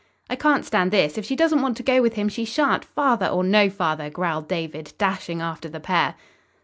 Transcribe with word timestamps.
"I 0.31 0.35
can't 0.35 0.65
stand 0.65 0.89
this! 0.89 1.15
If 1.15 1.25
she 1.25 1.35
doesn't 1.35 1.61
want 1.61 1.77
to 1.77 1.83
go 1.83 2.01
with 2.01 2.15
him, 2.15 2.27
she 2.27 2.43
shan't, 2.43 2.83
father 2.85 3.27
or 3.27 3.43
no 3.43 3.69
father," 3.69 4.09
growled 4.09 4.47
David, 4.47 4.93
dashing 4.97 5.41
after 5.43 5.69
the 5.69 5.79
pair. 5.79 6.15